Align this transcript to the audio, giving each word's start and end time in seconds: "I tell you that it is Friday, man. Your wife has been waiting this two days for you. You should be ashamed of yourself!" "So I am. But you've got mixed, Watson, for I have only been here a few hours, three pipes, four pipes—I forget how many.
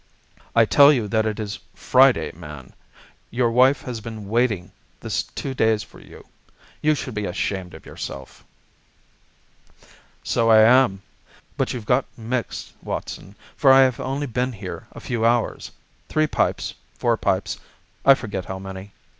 "I 0.55 0.65
tell 0.65 0.91
you 0.91 1.07
that 1.09 1.27
it 1.27 1.39
is 1.39 1.59
Friday, 1.75 2.31
man. 2.31 2.73
Your 3.29 3.51
wife 3.51 3.83
has 3.83 4.01
been 4.01 4.27
waiting 4.27 4.71
this 4.99 5.21
two 5.21 5.53
days 5.53 5.83
for 5.83 5.99
you. 5.99 6.25
You 6.81 6.95
should 6.95 7.13
be 7.13 7.25
ashamed 7.25 7.75
of 7.75 7.85
yourself!" 7.85 8.43
"So 10.23 10.49
I 10.49 10.61
am. 10.61 11.03
But 11.55 11.73
you've 11.73 11.85
got 11.85 12.05
mixed, 12.17 12.73
Watson, 12.81 13.35
for 13.55 13.71
I 13.71 13.81
have 13.81 13.99
only 13.99 14.25
been 14.25 14.53
here 14.53 14.87
a 14.91 14.99
few 14.99 15.23
hours, 15.23 15.69
three 16.09 16.25
pipes, 16.25 16.73
four 16.97 17.15
pipes—I 17.15 18.15
forget 18.15 18.45
how 18.45 18.57
many. 18.57 18.93